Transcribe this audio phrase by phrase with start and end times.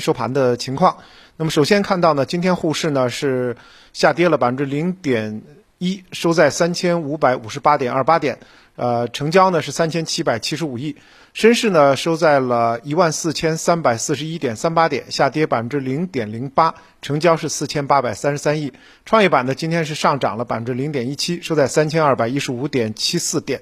[0.00, 0.98] 收盘的情况。
[1.36, 3.56] 那么首先看到呢，今天沪市呢是
[3.92, 5.42] 下跌了百分之零点
[5.78, 8.38] 一，收在三千五百五十八点二八点，
[8.76, 10.96] 呃，成交呢是三千七百七十五亿。
[11.34, 18.72] 深市呢收在了一万四千三百四十一点三八点，下跌百分之零点零八，成交是四千八百三十三亿。
[19.04, 23.60] 创业板呢今天是上涨了百分之零点一七，收在三千二百一十五点七四点。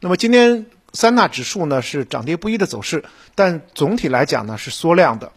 [0.00, 3.04] 那么今天三大指数呢是涨跌不一的走势，
[3.36, 5.30] 但总体来讲呢是缩量的。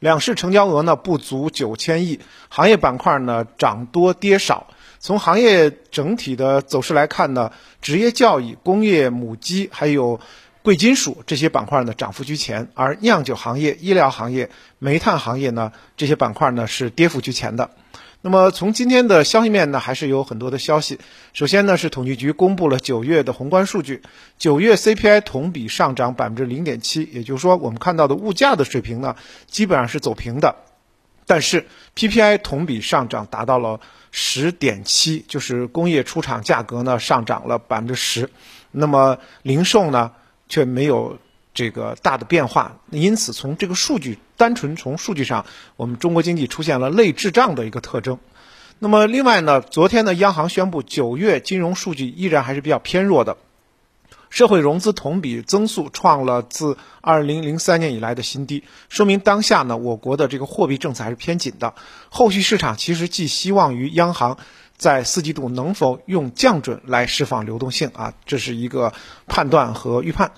[0.00, 4.66] 两市成交额呢不足九千亿，行业板块呢涨多跌少。
[4.98, 7.52] 从行业整体的走势来看呢，
[7.82, 10.18] 职业教育、工业母机还有
[10.62, 17.70] 贵金属这些板块呢涨幅居前，而酿酒行业、医疗行业、煤炭行业呢这些板块呢是跌幅居前的。
[18.22, 20.98] 那么从今天的消息面呢，还是有很多的消息。
[21.32, 24.02] 首先呢，是统计局公布了九月的宏观数据，
[24.36, 29.16] 九月 CPI 同比上涨百分之零点七，也就是说，我们看到的物价的水平呢，
[29.46, 30.54] 基本上是走平的。
[31.26, 33.80] 但是 PPI 同比上涨达到了
[34.10, 38.28] 十点七，就是工业出厂价格呢上涨了百分之十，
[38.70, 40.10] 那么零售呢
[40.48, 41.18] 却没有。
[41.52, 45.44] 这个大的变化，因此从这个数据，单纯从数据上，
[45.76, 48.18] 我们中国经济出现了类滞胀的一个特征。
[48.78, 53.36] 那么另外呢，昨天呢，央行宣布九月金融数据依然还是比较偏弱的，
[54.30, 61.74] 社会融资同比增速创了自二零零三年以来的新低，说明当下呢，我国的这个货币政策还是偏紧的。
[62.08, 64.38] 后续市场其实寄希望于央行
[64.78, 68.94] 在四季度能否用降准来释放流动性啊，这是一个
[69.26, 70.32] 判断和预判。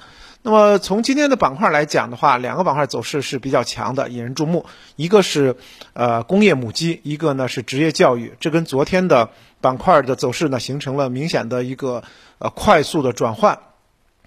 [0.44, 4.66] 那么从今天的板块来讲的话，两个板块走势是比较强的，引人注目。
[4.96, 5.54] 一个是
[5.92, 8.34] 呃工业母机，一个呢是职业教育。
[8.40, 12.02] 这跟昨天的板块的走势呢形成了明显的一个
[12.38, 13.60] 呃快速的转换。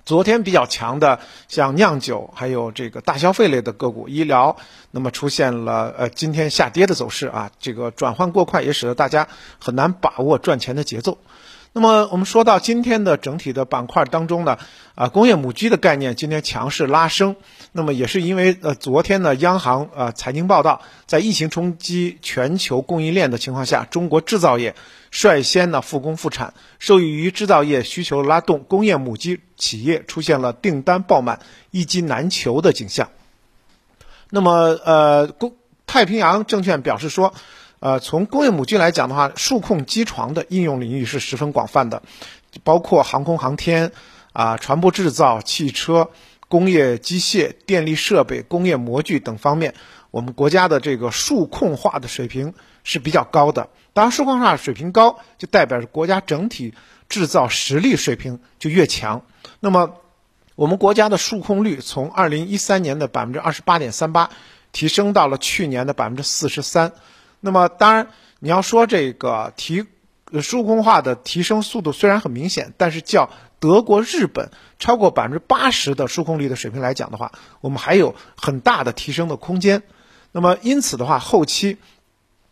[0.06, 4.56] 昨天比较强的像酿酒，还有这个大消费类的个股、医疗，
[4.92, 7.52] 那么出现了呃今天下跌的走势啊。
[7.60, 9.28] 这个转换过快，也使得大家
[9.60, 11.18] 很难把握赚钱的节奏。
[11.78, 14.58] 那么我们说到今天的整体的板块当中呢，
[14.96, 17.36] 啊，工业母机的概念今天强势拉升，
[17.74, 24.74] 那么也是因为呃昨天呢，央行呃财经报道，在疫情冲击全球供应链的情况下，中国制造业
[25.12, 31.42] 率先呢复工复产，受益于制造业需求拉动，工业母机企业出现了订单爆满、
[31.72, 33.10] 一机难求的景象。
[34.30, 37.34] 那么呃，工太平洋证券表示说。
[37.86, 42.02] 呃，从工业母机来讲的话，数控机床的应用领域是十分广泛的，
[42.64, 43.92] 包括航空航天、
[44.34, 46.10] 啊船舶制造、汽车、
[46.48, 49.76] 工业机械、电力设备、工业模具等方面，
[50.10, 53.70] 我们国家的这个数控化的水平是比较高的。
[53.94, 56.74] 当然，数控化水平高，就代表着国家整体
[57.08, 59.22] 制造实力水平就越强。
[59.60, 59.94] 那么，
[60.56, 64.32] 我们国家的数控率从二零一三年的百分之二十八点三八，
[64.72, 66.92] 提升到了去年的百分之四十三。
[67.46, 68.08] 那么当然，
[68.40, 69.86] 你要说这个提
[70.42, 73.30] 数控化的提升速度虽然很明显，但是较
[73.60, 79.84] 德国、日本超过百分之八十的数控率的水平来讲的话，我们还有很大的提升的空间。
[80.32, 81.78] 那么因此的话，后期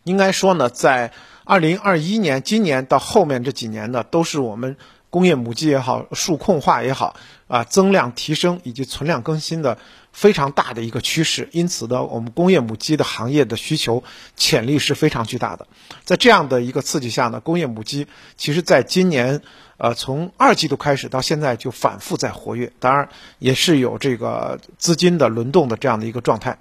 [0.04, 1.12] 应该说呢，在
[1.44, 4.76] 二零二一年、今年到后面这几年呢，都是我们
[5.10, 7.16] 工业母机也好、数控化也好
[7.48, 9.76] 啊，增量提升以及存量更新的。
[10.14, 14.04] 非常大的一个趋势，因此呢，我们工业母机的行业的需求
[14.36, 15.66] 潜力是非常巨大的。
[16.04, 19.42] 在这样的一个刺激下呢，工业母机其实在今年，
[19.76, 23.08] 呃，从二季度开始到现在就反复在活跃，当然
[23.40, 26.60] 也是有这个资金的轮动的这样的一个状态。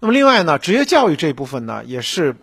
[0.00, 2.34] 那么另外呢，职业教育这一部分呢，也是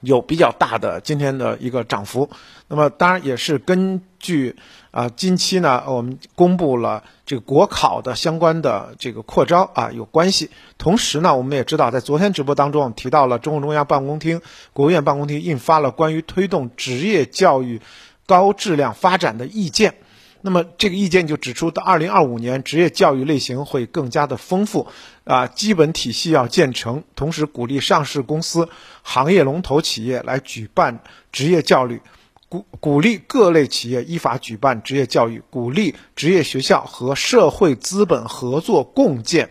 [0.00, 2.28] 有比较大的今天的一个涨幅。
[2.68, 4.56] 那么当然也是根据。
[4.92, 10.48] 啊，近期呢，我们公布了这个国考的相关的这个扩招啊，有关系。
[10.78, 14.40] 同时呢，我们也知道，在昨天直播当中提到了中共中央办公厅、
[14.72, 17.82] 国务院办公厅印发了关于推动职业教育
[18.24, 19.96] 高质量发展的意见。
[20.42, 24.86] 那么这个意见就指出，到二零二五年，职业教育类型会更加的丰富
[25.24, 28.68] 啊，基本体系要建成，同时鼓励上市公司、
[29.02, 31.00] 行业龙头企业来举办
[31.32, 32.00] 职业教育。
[32.48, 39.50] 鼓鼓励各类企业依法举办职业教育，鼓励职业学校和社会资本合作共建。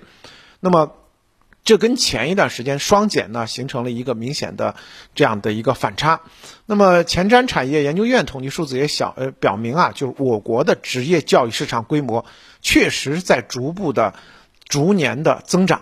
[0.62, 0.94] 那么，
[1.66, 4.76] 这跟前一段时间双减呢，形成了一个明显的
[5.16, 6.22] 这样的一个反差。
[6.66, 12.26] 那么，前瞻产业研究院统计数字也小呃表明啊，就我国的职业教育市场规模
[12.62, 14.14] 确实在逐步的、
[14.70, 15.82] 逐年的增长。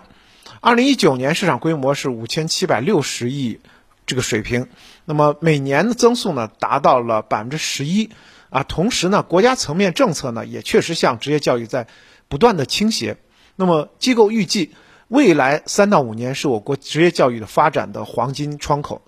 [0.60, 3.60] 二零一九年市场规模是五千七百六十亿。
[4.06, 4.68] 这个水平，
[5.06, 8.10] 那么每年的增速呢达到了百分之十一
[8.50, 11.86] 啊，同时呢，国家层面政策呢也确实向职业教育在
[12.28, 13.16] 不断的倾斜。
[13.56, 14.74] 那么机构预计，
[15.08, 19.02] 未来三到五年是我国职业教育的发展的黄金窗口。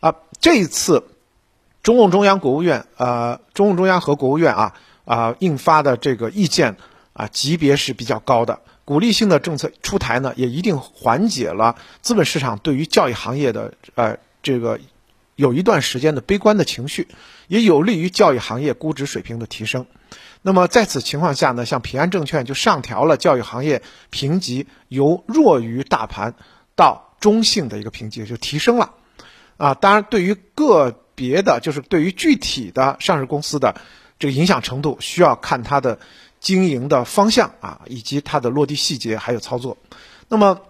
[0.00, 1.04] 啊，这一次
[1.82, 4.74] 中共中央、国务院，呃，中共中央和国务院啊
[5.04, 6.76] 啊印发的这个意见
[7.12, 8.60] 啊，级别是比较高的。
[8.84, 14.80] 鼓励性的政策出台呢，也一定缓解了资本市场对于教育行业的呃这个
[15.36, 17.06] 有一段时间的悲观的情绪，
[17.46, 19.86] 也有利于教育行业估值水平的提升。
[20.42, 26.34] 那么在此情况下呢，像平安证券就上调了教育行业评级，由弱于大盘
[26.76, 28.92] 到中性的一个评级就提升了。
[29.56, 33.74] 啊，当然对于个别的，就是对于具体的上市公司的
[34.18, 35.98] 这个影响程度，需要看它的。
[36.42, 39.78] 经营的方向啊，以及它的落地细节还有操作。
[40.26, 40.60] 那么，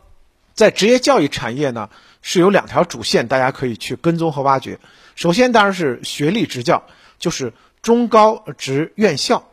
[0.53, 1.89] 在职业教育产业呢，
[2.21, 4.79] 是有两条主线，大家可以去跟踪和挖掘。
[5.15, 6.83] 首先当然是学历职教，
[7.19, 9.49] 就是中高职院校。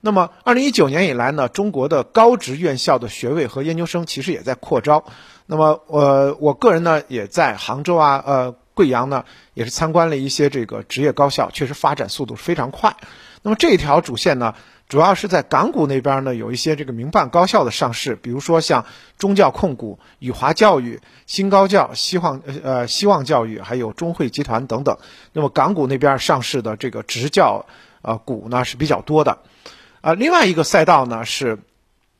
[0.00, 5.04] 那么，二零一九年以来呢，中国的高职院校的学位和研究生其实也在扩招。
[5.46, 12.96] 那么，呃，我个人呢，也在杭州啊，呃，贵阳呢，也是参观了一些这个职业高校，确实发展速度非常快。
[13.42, 14.54] 那么这一条主线呢？
[14.88, 18.84] 主要是在港股那边呢，有一些这个民办高校的上市，比如说像
[19.18, 24.98] 中教控股、宇华教育、新高教、希望呃希望教育，还有中汇集团等等。
[25.32, 27.66] 那么港股那边上市的这个职教
[28.02, 29.38] 呃股呢是比较多的，
[30.00, 31.58] 啊，另外一个赛道呢是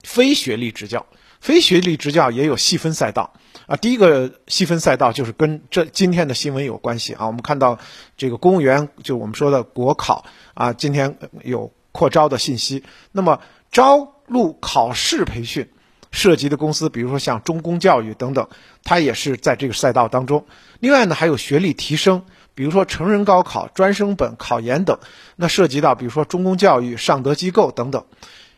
[0.02, 1.06] 非学历职教，
[1.40, 3.32] 非学历职教也有细分赛道
[3.66, 3.76] 啊。
[3.76, 7.26] 第一个细分赛道就是跟这今天的新闻有关系啊。
[7.26, 7.78] 我们看到
[8.16, 10.24] 这个公务员，就我们说的国考
[10.54, 11.72] 啊，今天有。
[11.92, 13.40] 扩招的信息，那么
[13.72, 15.68] 招录考试培训
[16.12, 18.48] 涉及的公司，比如说像中公教育等等，
[18.84, 20.46] 它也是在这个赛道当中。
[20.78, 22.24] 另外呢，还有学历提升，
[22.54, 24.98] 比如说成人高考、专升本、考研等，
[25.36, 28.04] 那涉及到比如说中公教育、尚德机构等等。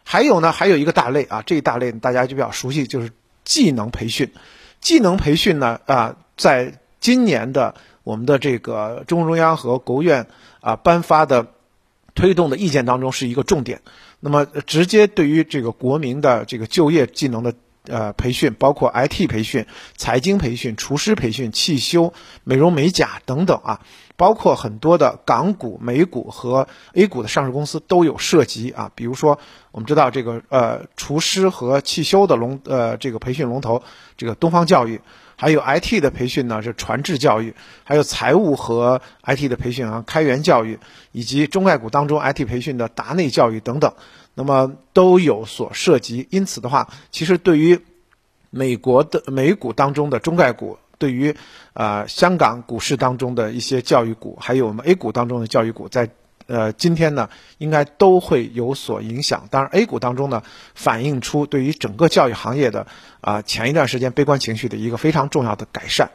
[0.05, 3.11] 还有呢，还有一个大类啊，这一大类大家就比较熟悉，就是
[3.45, 4.33] 技能培训。
[4.81, 10.27] 技能培训呢，啊，在今年的我们的这个中共中央和国务院
[10.61, 11.47] 啊颁发的。
[12.15, 13.81] 推动的意见当中是一个重点，
[14.21, 17.55] 那么直接对于这个国民的这个就业技能的
[17.89, 22.13] 呃培训，包括 IT 培训、财经培训、厨师培训、汽修、
[22.45, 23.81] 美容美甲等等啊，
[24.17, 28.91] 包括很多的港股、美股和 A 股的上市公司都有涉及啊。
[28.95, 29.39] 比如说，
[29.71, 33.83] 我们知道这个呃厨师和汽修的龙呃这个培训龙头，
[34.17, 35.01] 这个东方教育。
[35.43, 37.53] 还有 IT 的培训呢，是传智教育；
[37.83, 40.79] 还有财务和 IT 的培训啊，开源教育，
[41.11, 43.93] 以及中概股当中 IT 培训的达内教育等等，
[44.35, 46.29] 那么都有所涉及。
[46.31, 47.77] 因此的话，其实对于
[48.51, 51.35] 美国的美股当中的中概股，对于
[51.73, 56.09] 啊香港股市当中的一些教育股，还有我们 A 股当中的教育股，在。
[56.47, 57.29] 呃，今天呢，
[57.59, 59.49] 应该都会有所影响。
[59.51, 60.43] 当然，A 股当中呢，
[60.75, 62.87] 反映出对于整个教育行业的
[63.21, 66.11] 啊，前一段时间悲观情绪的一个非常重要的改善。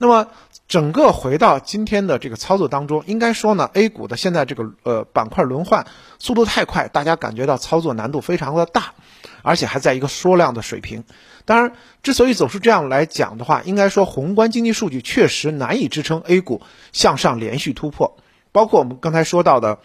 [0.00, 0.28] 那么，
[0.68, 5.86] 整个回到今天的这个操作当中，应该说呢，A 股的现在这个呃板块轮换
[6.20, 8.94] 速度太快，大家感觉到操作难度非常的大，
[9.42, 11.02] 而且还在一个缩量的水平。
[11.44, 11.72] 当然，
[12.04, 16.62] 之所以走出这样来讲的话，应该说宏观经济数据确实难以支撑 A 股
[16.92, 18.18] 向上连续突破。
[18.52, 19.78] 包括我们刚才说到的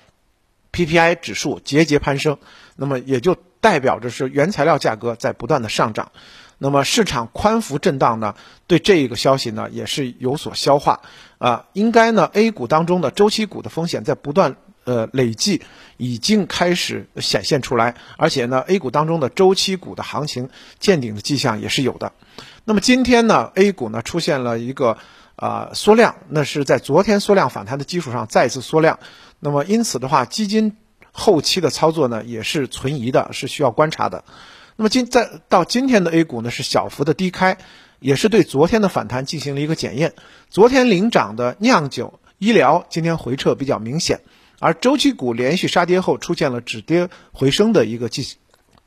[0.71, 2.37] PPI 指数节节攀升，
[2.75, 6.11] 那么也就代表着是原材料价格在不断的上涨，
[6.57, 11.01] 那么市场宽幅震荡呢，对这一个消息呢也是有所消化
[11.37, 15.61] 啊，应该呢 A 股当中的周期股的风险在不断呃累计，
[15.97, 22.13] 已经开始显现出来，而且呢 A 股当中的周期股的行情见顶的迹象也是有的，
[22.65, 24.97] 那么今天呢 A 股呢出现了一个。
[25.35, 28.99] 啊，缩量那是在昨天缩量反弹的基础上再次缩量，
[29.39, 30.77] 那么因此的话，基金
[31.11, 34.23] 后期的操作呢也是存疑的，是需要观察的。
[34.75, 37.57] 那么今在到今天的 A 股呢是小幅的低开，
[37.99, 40.13] 也是对昨天的反弹进行了一个检验。
[40.49, 44.21] 昨天领涨的酿酒、医疗今天回撤比较明显，
[44.59, 48.35] 而周期股连续杀跌后出现了止跌回升的一个迹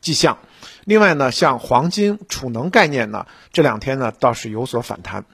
[0.01, 0.39] 迹象。
[0.85, 5.25] 另外呢，像黄金、储能概念呢，这两天呢倒是有所反弹。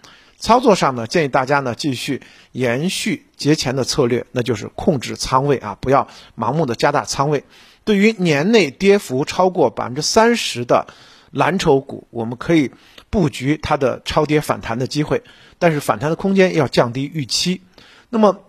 [0.43, 2.21] 操作上呢，建议大家呢继续
[2.51, 7.45] 延续节前的策略，那就是控制仓位啊，不要盲目的加大仓位。
[7.85, 10.89] 对于年内跌幅超过百分之三十的
[11.31, 12.73] 蓝筹股，我们可以
[13.09, 15.23] 布局它的超跌反弹的机会，
[15.61, 17.63] 但是反弹的空间要降低预期。
[18.11, 18.41] 那么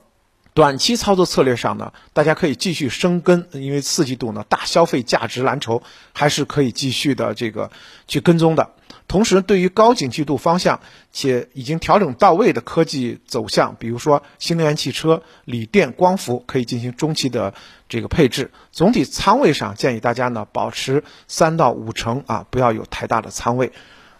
[0.56, 7.70] 短期操作策略上呢，大家可以继续生根，因为四季度呢大消费价值蓝筹还是可以继续的这个
[8.08, 8.72] 去跟踪的。
[9.14, 10.80] 同时，对于高景气度方向
[11.12, 17.54] 且已经调整到位的科技走向，比如说新能源汽车、锂电、光伏，可以进行中期的
[17.88, 18.50] 这个配置。
[18.72, 23.72] 总体仓位上，建议大家呢保持三到五成啊，不要有太大的仓位。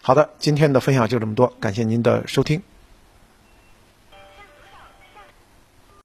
[0.04, 2.62] 好的，今天的分享就这么多，感谢您的收听。